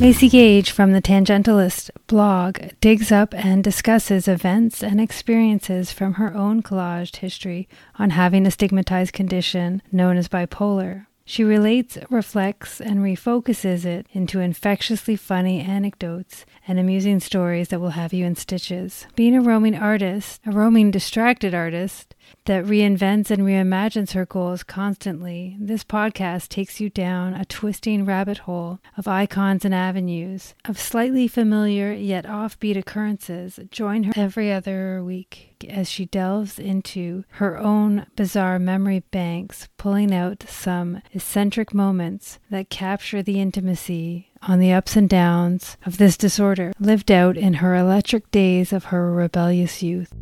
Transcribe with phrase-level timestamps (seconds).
[0.00, 6.34] Macy Gage from the Tangentialist blog digs up and discusses events and experiences from her
[6.34, 11.04] own collaged history on having a stigmatized condition known as bipolar.
[11.26, 17.90] She relates, reflects, and refocuses it into infectiously funny anecdotes and amusing stories that will
[17.90, 19.06] have you in stitches.
[19.14, 22.14] Being a roaming artist, a roaming distracted artist,
[22.44, 28.38] that reinvents and reimagines her goals constantly, this podcast takes you down a twisting rabbit
[28.38, 33.58] hole of icons and avenues, of slightly familiar yet offbeat occurrences.
[33.70, 40.14] Join her every other week as she delves into her own bizarre memory banks, pulling
[40.14, 46.16] out some eccentric moments that capture the intimacy on the ups and downs of this
[46.16, 50.12] disorder lived out in her electric days of her rebellious youth.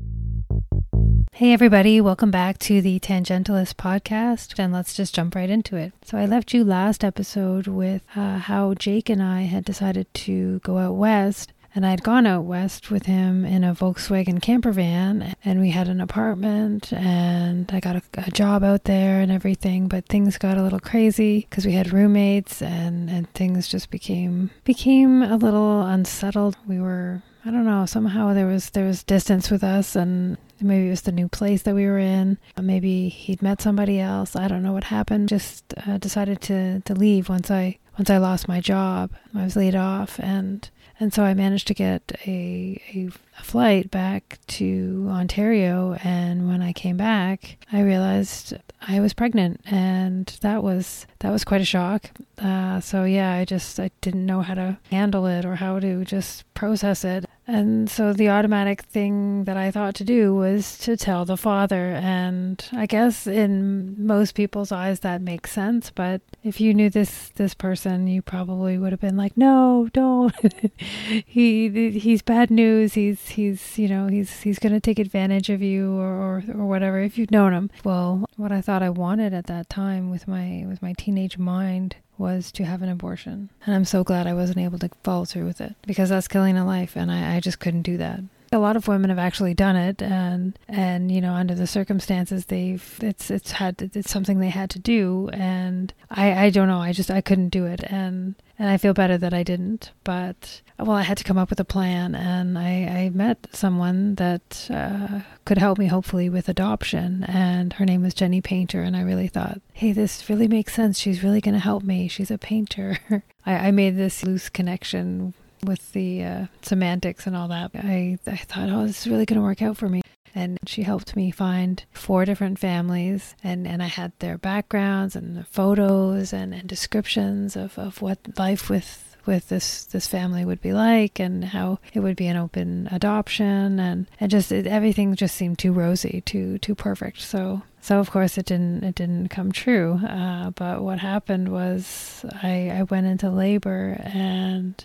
[1.39, 5.93] Hey, everybody, welcome back to the Tangentialist podcast, and let's just jump right into it.
[6.03, 10.59] So, I left you last episode with uh, how Jake and I had decided to
[10.65, 15.37] go out west and I'd gone out west with him in a Volkswagen camper van,
[15.45, 19.87] and we had an apartment, and I got a, a job out there and everything.
[19.87, 24.51] But things got a little crazy because we had roommates, and and things just became
[24.65, 26.57] became a little unsettled.
[26.67, 27.87] We were I don't know.
[27.87, 31.63] Somehow there was there was distance with us, and maybe it was the new place
[31.63, 32.37] that we were in.
[32.61, 34.37] Maybe he'd met somebody else.
[34.37, 35.31] I don't know what happened.
[35.31, 39.13] Just uh, decided to to leave once I once I lost my job.
[39.35, 40.69] I was laid off, and
[41.01, 45.97] and so I managed to get a, a, a, flight back to Ontario.
[46.03, 51.45] And when I came back, I realized I was pregnant, and that was that was
[51.45, 52.11] quite a shock.
[52.37, 56.05] Uh, so yeah, I just I didn't know how to handle it or how to
[56.05, 57.25] just process it.
[57.49, 61.93] And so the automatic thing that I thought to do was to tell the father.
[61.95, 65.91] And I guess in most people's eyes that makes sense.
[65.91, 70.35] But if you knew this this person, you probably would have been like, "No, don't.
[71.27, 72.93] he he's bad news.
[72.93, 77.01] He's he's you know he's he's gonna take advantage of you or, or or whatever."
[77.01, 80.67] If you've known him, well, what I thought I wanted at that time with my
[80.69, 83.51] with my teenage mind was to have an abortion.
[83.65, 86.57] And I'm so glad I wasn't able to follow through with it because that's killing
[86.57, 88.21] a life and I, I just couldn't do that.
[88.51, 92.47] A lot of women have actually done it and and you know under the circumstances
[92.47, 96.79] they've it's it's had it's something they had to do and I I don't know
[96.79, 100.63] I just I couldn't do it and and I feel better that I didn't but
[100.79, 104.69] well, I had to come up with a plan, and I, I met someone that
[104.71, 107.25] uh, could help me, hopefully, with adoption.
[107.25, 110.99] And her name was Jenny Painter, and I really thought, hey, this really makes sense.
[110.99, 112.07] She's really going to help me.
[112.07, 112.99] She's a painter.
[113.47, 115.35] I, I made this loose connection
[115.65, 117.73] with the uh, semantics and all that.
[117.75, 120.03] I, I thought, oh, this is really going to work out for me
[120.35, 125.49] and she helped me find four different families and, and I had their backgrounds and
[125.49, 130.73] photos and, and descriptions of, of what life with with this this family would be
[130.73, 135.35] like and how it would be an open adoption and and just it, everything just
[135.35, 137.21] seemed too rosy too too perfect.
[137.21, 140.01] So so of course it didn't it didn't come true.
[140.07, 144.85] Uh, but what happened was I I went into labor and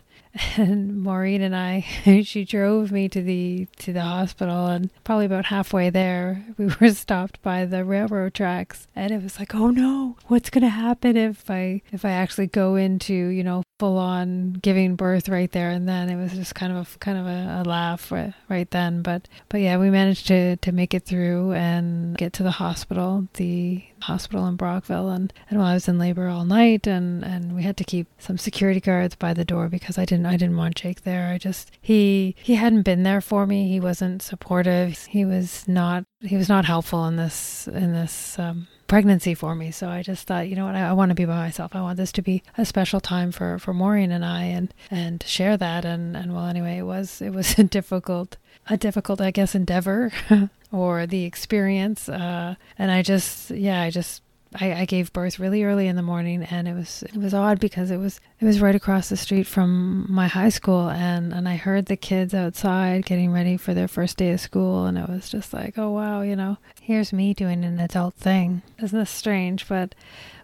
[0.57, 1.81] and Maureen and I,
[2.23, 6.89] she drove me to the to the hospital, and probably about halfway there, we were
[6.91, 11.49] stopped by the railroad tracks, and it was like, oh no, what's gonna happen if
[11.49, 15.88] I if I actually go into you know full on giving birth right there and
[15.88, 16.09] then?
[16.09, 19.27] It was just kind of a, kind of a, a laugh right, right then, but
[19.50, 23.27] but yeah, we managed to to make it through and get to the hospital.
[23.33, 27.56] The hospital in Brockville and, and while I was in labor all night and, and
[27.56, 30.58] we had to keep some security guards by the door because I didn't I didn't
[30.58, 31.30] want Jake there.
[31.30, 33.68] I just he he hadn't been there for me.
[33.68, 34.97] He wasn't supportive.
[35.06, 39.71] He was not he was not helpful in this in this um, pregnancy for me.
[39.71, 41.75] So I just thought, you know what, I, I, want to be by myself.
[41.75, 45.23] I want this to be a special time for, for Maureen and I and, and
[45.23, 45.85] share that.
[45.85, 48.38] And, and well, anyway, it was, it was a difficult,
[48.69, 50.11] a difficult, I guess, endeavor
[50.71, 52.09] or the experience.
[52.09, 54.21] Uh, and I just, yeah, I just
[54.59, 57.60] I, I, gave birth really early in the morning and it was it was odd
[57.60, 61.48] because it was it was right across the street from my high school and and
[61.48, 65.10] I heard the kids outside getting ready for their first day of school and it
[65.10, 68.62] was just like oh wow you know here's me doing an adult thing.
[68.81, 69.68] Isn't this strange?
[69.68, 69.95] But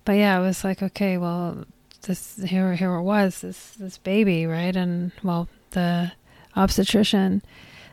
[0.06, 1.66] but yeah I was like okay well
[2.04, 4.76] this here here it was this this baby right?
[4.76, 6.14] And well the
[6.56, 7.42] obstetrician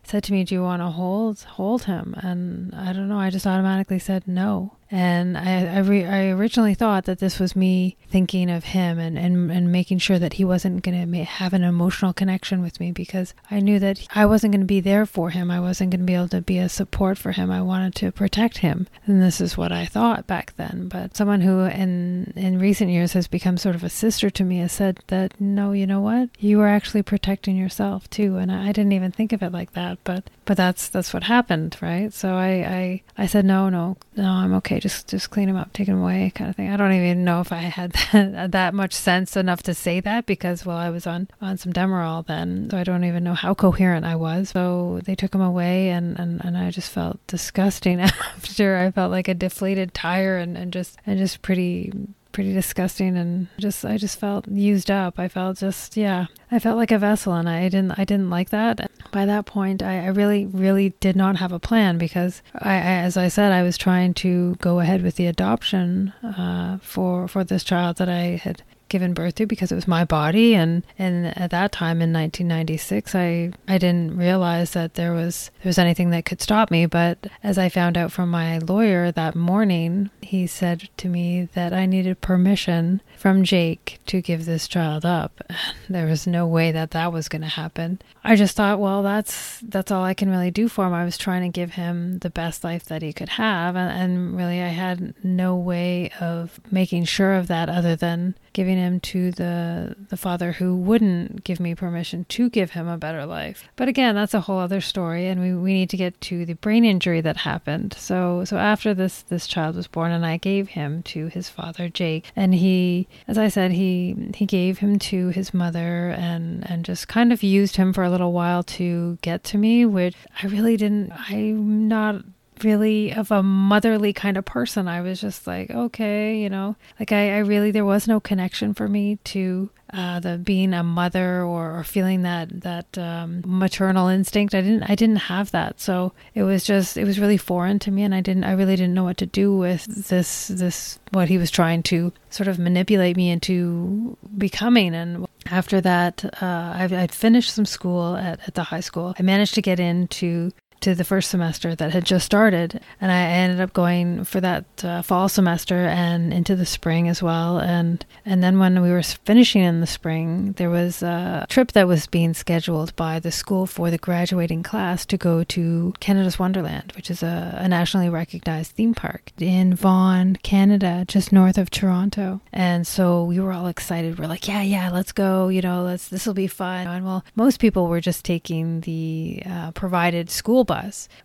[0.03, 2.15] said to me do you want to hold hold him?
[2.19, 6.75] And I don't know I just automatically said no And I I, re- I originally
[6.75, 10.45] thought that this was me thinking of him and, and, and making sure that he
[10.45, 14.53] wasn't going to have an emotional connection with me because I knew that I wasn't
[14.53, 15.51] going to be there for him.
[15.51, 17.51] I wasn't going to be able to be a support for him.
[17.51, 18.87] I wanted to protect him.
[19.07, 20.89] And this is what I thought back then.
[20.89, 24.59] But someone who in in recent years has become sort of a sister to me
[24.59, 26.31] has said that no, you know what?
[26.39, 28.37] You were actually protecting yourself too.
[28.37, 31.25] And I, I didn't even think of it like that, but but that's that's what
[31.25, 32.13] happened, right?
[32.13, 34.81] So I I, I said no, no, no, I'm okay.
[34.81, 36.71] Just just clean him up, take him away, kind of thing.
[36.71, 40.25] I don't even know if I had that, that much sense enough to say that
[40.25, 43.55] because well, I was on on some Demerol then, so I don't even know how
[43.55, 44.51] coherent I was.
[44.51, 48.77] So they took him away, and and, and I just felt disgusting after.
[48.77, 51.93] I felt like a deflated tire, and and just and just pretty
[52.37, 55.19] pretty disgusting and just I just felt used up.
[55.19, 58.51] I felt just yeah, I felt like a vessel and I didn't I didn't like
[58.51, 58.91] that.
[59.11, 62.79] By that point, I, I really really did not have a plan because I, I,
[62.79, 67.45] as I said I was trying to go ahead with the adoption uh, for for
[67.45, 70.55] this child that I had given birth to because it was my body.
[70.55, 75.71] And and at that time in 1996 I I didn't realize that there was there
[75.71, 76.87] was anything that could stop me.
[76.87, 81.73] But as I found out from my lawyer that morning he said to me that
[81.73, 85.43] I needed permission from Jake to give this child up.
[85.89, 88.01] There was no way that that was going to happen.
[88.25, 90.95] I just thought well that's that's all I can really do for him.
[90.95, 93.77] I was trying to give him the best life that he could have.
[93.77, 98.79] And, and really I had no way of making sure of that other than giving
[98.79, 103.27] him to the the father who wouldn't give me permission to give him a better
[103.27, 103.69] life.
[103.77, 106.55] But again, that's a whole other story and we, we need to get to the
[106.55, 107.93] brain injury that happened.
[107.99, 111.91] So so after this this child was born and I gave him to his father
[111.91, 116.83] Jake and he as I said he he gave him to his mother and and
[116.83, 120.47] just kind of used him for a little while to get to me which I
[120.47, 122.25] really didn't I'm not
[122.65, 124.89] really of a motherly kind of person.
[124.89, 128.75] I was just like, okay, you know, like I, I really, there was no connection
[128.75, 134.09] for me to uh, the being a mother or, or feeling that that um, maternal
[134.09, 134.55] instinct.
[134.55, 137.91] I didn't I didn't have that, so it was just it was really foreign to
[137.91, 141.29] me, and I didn't I really didn't know what to do with this this what
[141.29, 144.95] he was trying to sort of manipulate me into becoming.
[144.95, 149.15] And after that, uh, I, I'd finished some school at, at the high school.
[149.19, 150.51] I managed to get into
[150.87, 154.85] to the first semester that had just started, and I ended up going for that
[154.85, 157.59] uh, fall semester and into the spring as well.
[157.59, 161.89] And and then when we were finishing in the spring, there was a trip that
[161.89, 166.93] was being scheduled by the school for the graduating class to go to Canada's Wonderland,
[166.95, 172.41] which is a, a nationally recognized theme park in Vaughan, Canada, just north of Toronto.
[172.53, 174.21] And so we were all excited.
[174.21, 175.49] We're like, yeah, yeah, let's go.
[175.49, 176.87] You know, let's this will be fun.
[176.87, 180.76] And well, most people were just taking the uh, provided school bus.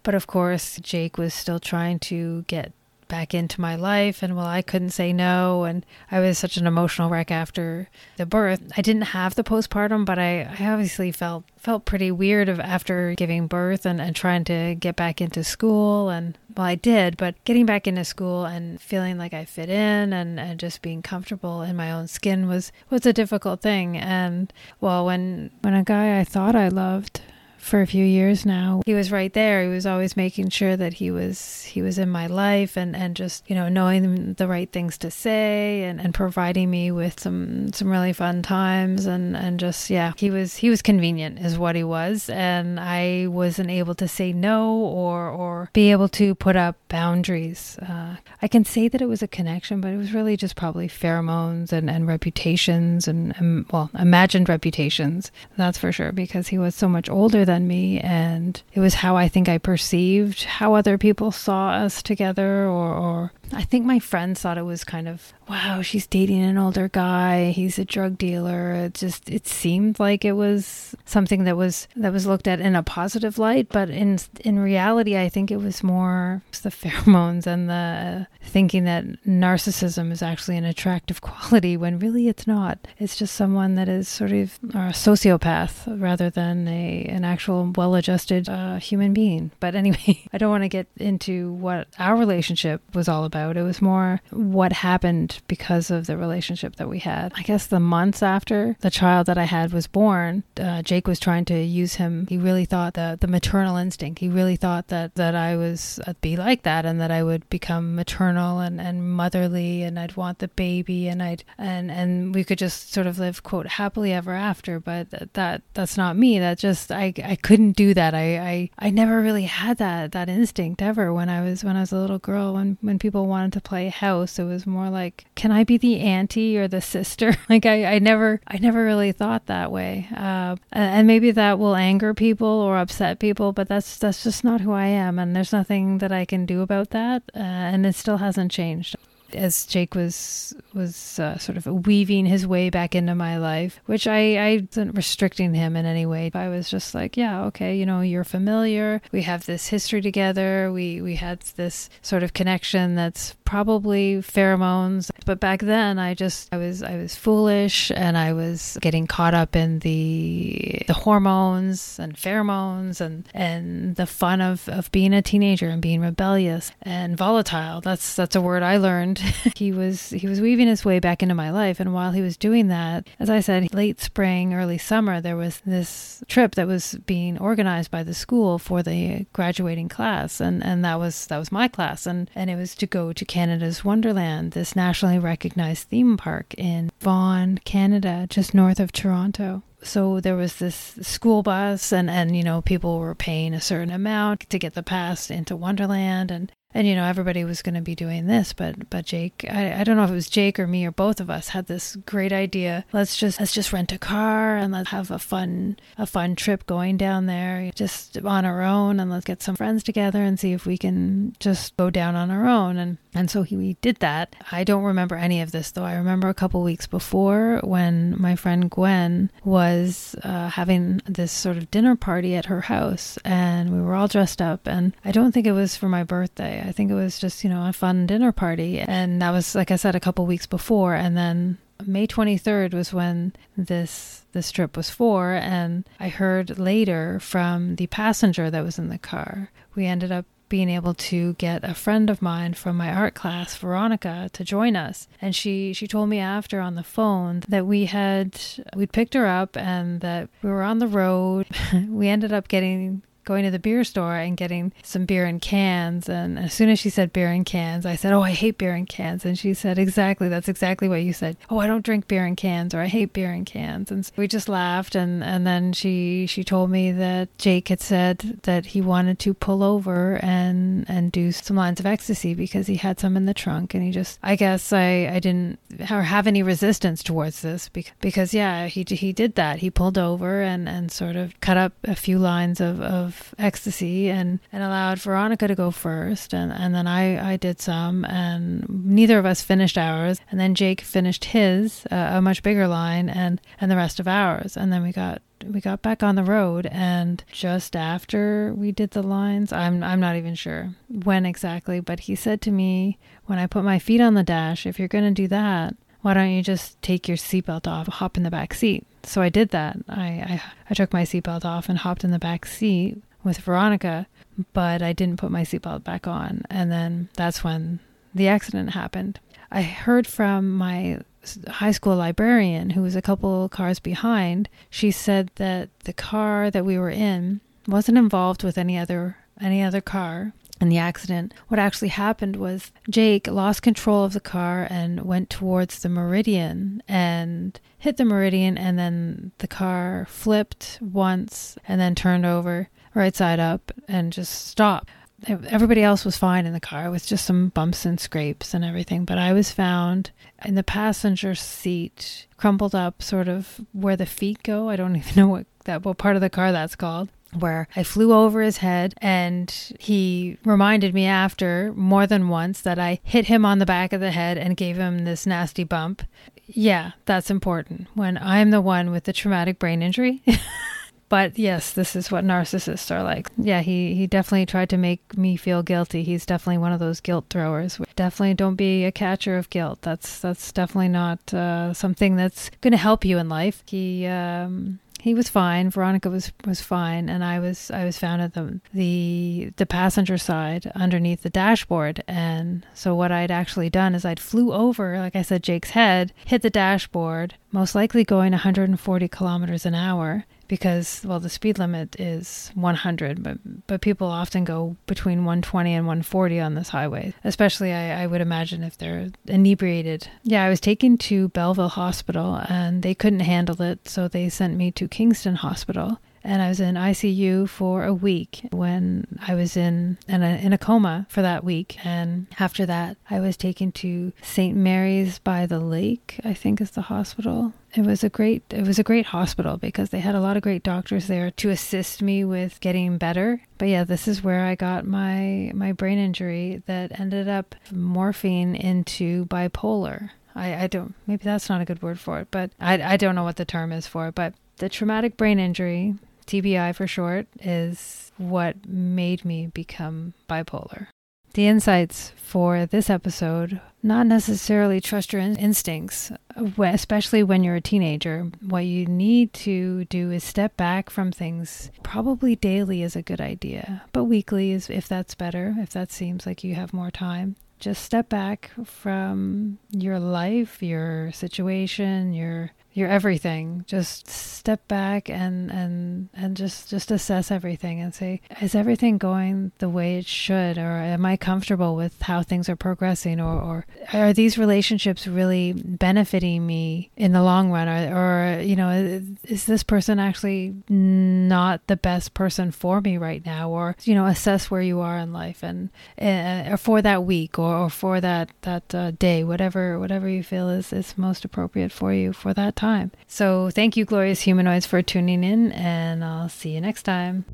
[0.03, 2.73] But of course, Jake was still trying to get
[3.11, 6.65] back into my life and well I couldn't say no and I was such an
[6.65, 8.61] emotional wreck after the birth.
[8.77, 13.13] I didn't have the postpartum but I, I obviously felt felt pretty weird of after
[13.15, 17.35] giving birth and, and trying to get back into school and well I did but
[17.43, 21.63] getting back into school and feeling like I fit in and, and just being comfortable
[21.63, 26.17] in my own skin was was a difficult thing and well when when a guy
[26.17, 27.19] I thought I loved
[27.61, 28.81] for a few years now.
[28.85, 29.63] He was right there.
[29.63, 33.15] He was always making sure that he was he was in my life and, and
[33.15, 37.71] just, you know, knowing the right things to say and, and providing me with some
[37.71, 41.75] some really fun times and, and just yeah, he was he was convenient is what
[41.75, 42.29] he was.
[42.29, 47.77] And I wasn't able to say no or or be able to put up boundaries.
[47.79, 50.87] Uh, I can say that it was a connection, but it was really just probably
[50.87, 55.31] pheromones and, and reputations and, and well, imagined reputations.
[55.57, 57.99] That's for sure, because he was so much older than me.
[57.99, 62.93] And it was how I think I perceived how other people saw us together or,
[62.93, 66.87] or I think my friends thought it was kind of, wow, she's dating an older
[66.87, 67.51] guy.
[67.51, 68.73] He's a drug dealer.
[68.73, 72.75] It just it seemed like it was something that was that was looked at in
[72.75, 77.69] a positive light, but in in reality, I think it was more the pheromones and
[77.69, 82.79] the thinking that narcissism is actually an attractive quality when really it's not.
[82.99, 88.47] It's just someone that is sort of a sociopath rather than a an actual well-adjusted
[88.47, 89.51] uh, human being.
[89.59, 93.57] But anyway, I don't want to get into what our relationship was all about about.
[93.57, 97.33] It was more what happened because of the relationship that we had.
[97.35, 101.19] I guess the months after the child that I had was born, uh, Jake was
[101.19, 102.27] trying to use him.
[102.27, 104.19] He really thought that the maternal instinct.
[104.19, 107.23] He really thought that that I was I'd uh, be like that and that I
[107.23, 112.33] would become maternal and, and motherly and I'd want the baby and I'd and and
[112.35, 114.79] we could just sort of live quote happily ever after.
[114.79, 116.39] But that that's not me.
[116.39, 118.13] That just I I couldn't do that.
[118.13, 121.81] I I I never really had that that instinct ever when I was when I
[121.81, 122.53] was a little girl.
[122.53, 124.37] When when people wanted to play house.
[124.37, 127.35] It was more like, can I be the auntie or the sister?
[127.49, 130.07] like I, I never, I never really thought that way.
[130.15, 134.61] Uh, and maybe that will anger people or upset people, but that's that's just not
[134.61, 137.23] who I am, and there's nothing that I can do about that.
[137.35, 138.95] Uh, and it still hasn't changed
[139.35, 144.07] as Jake was was uh, sort of weaving his way back into my life, which
[144.07, 146.31] I I wasn't restricting him in any way.
[146.33, 149.01] I was just like, yeah, okay, you know, you're familiar.
[149.11, 150.71] We have this history together.
[150.71, 155.11] We we had this sort of connection that's probably pheromones.
[155.25, 159.33] But back then, I just I was I was foolish and I was getting caught
[159.33, 165.21] up in the the hormones and pheromones and and the fun of of being a
[165.21, 167.81] teenager and being rebellious and volatile.
[167.81, 169.20] That's that's a word I learned
[169.55, 171.79] he was he was weaving his way back into my life.
[171.79, 175.61] And while he was doing that as i said late spring early summer there was
[175.65, 180.39] this trip that was being organized by the school for the graduating class.
[180.39, 182.05] And and that was that was my class.
[182.05, 186.91] And and it was to go to canada's wonderland this nationally recognized theme park in
[186.99, 189.63] vaughan canada just north of toronto.
[189.83, 193.91] So there was this school bus and and you know people were paying a certain
[193.91, 196.31] amount to get the pass into wonderland.
[196.31, 199.81] And and you know everybody was going to be doing this but but jake I,
[199.81, 201.95] I don't know if it was jake or me or both of us had this
[202.05, 202.85] great idea.
[202.93, 206.65] Let's just let's just rent a car and let's have a fun a fun trip
[206.65, 210.53] going down there just on our own and let's get some friends together and see
[210.53, 212.77] if we can just go down on our own.
[212.77, 214.35] And and so he, we did that.
[214.51, 215.83] I don't remember any of this though.
[215.83, 221.57] I remember a couple weeks before when my friend gwen was uh, having this sort
[221.57, 224.67] of dinner party at her house and we were all dressed up.
[224.67, 227.49] And i don't think it was for my birthday I think it was just, you
[227.49, 228.79] know, a fun dinner party.
[228.79, 230.95] And that was, like I said, a couple weeks before.
[230.95, 237.19] And then May 23rd was when this this trip was for and I heard later
[237.19, 239.51] from the passenger that was in the car.
[239.75, 243.55] We ended up being able to get a friend of mine from my art class,
[243.55, 245.07] Veronica, to join us.
[245.21, 248.39] And she she told me after on the phone that we had
[248.75, 251.47] we'd picked her up and that we were on the road.
[251.87, 256.09] we ended up getting going to the beer store and getting some beer in cans.
[256.09, 258.75] And as soon as she said beer in cans, I said, Oh, I hate beer
[258.75, 259.25] in cans.
[259.25, 260.29] And she said, Exactly.
[260.29, 261.37] That's exactly what you said.
[261.49, 263.91] Oh, I don't drink beer in cans or I hate beer in cans.
[263.91, 264.95] And so we just laughed.
[264.95, 269.33] And, and then she, she told me that Jake had said that he wanted to
[269.33, 273.33] pull over and, and do some lines of ecstasy because he had some in the
[273.33, 273.73] trunk.
[273.73, 278.33] And he just, I guess I, I didn't have any resistance towards this because, because
[278.33, 279.59] yeah, he, he did that.
[279.59, 283.35] He pulled over and, and sort of cut up a few lines of, of of
[283.37, 286.33] ecstasy and, and allowed Veronica to go first.
[286.33, 290.19] And, and then I, I did some, and neither of us finished ours.
[290.29, 294.07] And then Jake finished his, uh, a much bigger line, and, and the rest of
[294.07, 294.55] ours.
[294.55, 298.91] And then we got we got back on the road and just after we did
[298.91, 303.39] the lines I'm I'm not even sure when exactly but he said to me when
[303.39, 306.31] I put my feet on the dash if you're going to do that why don't
[306.31, 309.77] you just take your seatbelt off hop in the back seat so I did that.
[309.89, 314.07] I, I, I took my seatbelt off and hopped in the back seat with Veronica,
[314.53, 316.43] but I didn't put my seatbelt back on.
[316.49, 317.79] And then that's when
[318.13, 319.19] the accident happened.
[319.51, 320.99] I heard from my
[321.47, 324.49] high school librarian, who was a couple cars behind.
[324.69, 329.63] She said that the car that we were in wasn't involved with any other any
[329.63, 334.67] other car in the accident, what actually happened was Jake lost control of the car
[334.69, 341.57] and went towards the meridian and hit the meridian, and then the car flipped once
[341.67, 344.89] and then turned over right side up and just stopped.
[345.27, 346.87] Everybody else was fine in the car.
[346.87, 349.05] It was just some bumps and scrapes and everything.
[349.05, 350.09] But I was found
[350.43, 354.69] in the passenger seat, crumpled up, sort of where the feet go.
[354.69, 357.83] I don't even know what that what part of the car that's called where I
[357.83, 363.25] flew over his head and he reminded me after more than once that I hit
[363.25, 366.03] him on the back of the head and gave him this nasty bump.
[366.47, 370.21] Yeah, that's important when I'm the one with the traumatic brain injury.
[371.09, 373.29] but yes, this is what narcissists are like.
[373.37, 376.03] Yeah, he, he definitely tried to make me feel guilty.
[376.03, 377.79] He's definitely one of those guilt throwers.
[377.95, 379.81] Definitely don't be a catcher of guilt.
[379.81, 383.63] That's that's definitely not uh, something that's going to help you in life.
[383.65, 385.71] He um, he was fine.
[385.71, 390.19] Veronica was was fine, and I was I was found at the the the passenger
[390.19, 392.03] side underneath the dashboard.
[392.07, 396.13] And so what I'd actually done is I'd flew over, like I said, Jake's head,
[396.23, 401.97] hit the dashboard, most likely going 140 kilometers an hour, because well the speed limit
[401.97, 407.71] is 100 but but people often go between 120 and 140 on this highway especially
[407.71, 410.09] I, I would imagine if they're inebriated.
[410.23, 414.57] Yeah i was taken to belleville hospital and they couldn't handle it so they sent
[414.57, 419.57] me to kingston hospital and I was in ICU for a week when I was
[419.57, 421.83] in in a, in a coma for that week.
[421.85, 424.55] And after that, I was taken to St.
[424.55, 427.53] Mary's by the Lake, I think is the hospital.
[427.73, 430.43] It was a great it was a great hospital because they had a lot of
[430.43, 433.41] great doctors there to assist me with getting better.
[433.57, 438.59] But yeah, this is where I got my my brain injury that ended up morphing
[438.59, 440.11] into bipolar.
[440.35, 443.15] I, I don't maybe that's not a good word for it, but I I don't
[443.15, 445.95] know what the term is for it, but the traumatic brain injury
[446.31, 450.87] TBI for short, is what made me become bipolar.
[451.33, 456.11] The insights for this episode not necessarily trust your in- instincts,
[456.57, 458.29] especially when you're a teenager.
[458.41, 461.71] What you need to do is step back from things.
[461.83, 466.25] Probably daily is a good idea, but weekly is if that's better, if that seems
[466.25, 467.35] like you have more time.
[467.59, 473.63] Just step back from your life, your situation, your your everything.
[473.67, 479.51] Just step back and and and just just assess everything and say is everything going
[479.59, 480.57] the way it should?
[480.57, 483.19] Or am i comfortable with how things are progressing?
[483.19, 487.67] Or or are these relationships really benefiting me in the long run?
[487.67, 493.25] Or, or you know is this person actually not the best person for me right
[493.25, 493.49] now?
[493.49, 495.69] Or you know assess where you are in life and
[496.01, 500.49] uh, for that week or, or for that that uh, day whatever whatever you feel
[500.49, 502.91] is is most appropriate for you for that time.
[503.07, 507.25] So thank you, Glorious Humanoids, for tuning in, and I'll see you next time.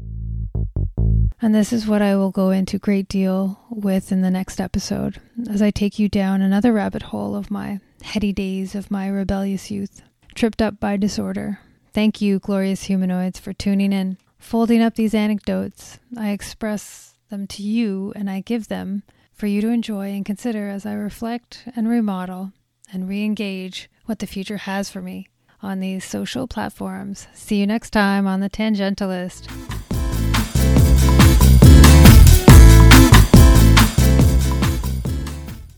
[1.41, 5.19] And this is what I will go into great deal with in the next episode
[5.49, 9.69] as I take you down another rabbit hole of my heady days of my rebellious
[9.69, 10.01] youth,
[10.33, 11.59] tripped up by disorder.
[11.91, 14.17] Thank you, glorious humanoids, for tuning in.
[14.39, 19.03] Folding up these anecdotes, I express them to you and I give them
[19.33, 22.53] for you to enjoy and consider as I reflect and remodel
[22.91, 25.27] and re engage what the future has for me
[25.61, 27.27] on these social platforms.
[27.33, 29.83] See you next time on The Tangentialist.